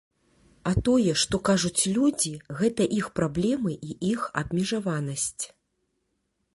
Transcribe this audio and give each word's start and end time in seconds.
А 0.69 0.71
тое, 0.87 1.11
што 1.23 1.35
кажуць 1.49 1.89
людзі, 1.99 2.33
гэта 2.63 2.83
іх 2.99 3.11
праблемы 3.21 3.71
і 3.91 3.97
іх 4.11 4.27
абмежаванасць. 4.43 5.37